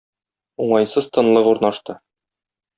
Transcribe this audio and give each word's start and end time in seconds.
Уңайсыз 0.65 1.09
тынлык 1.19 1.53
урнашты. 1.53 2.01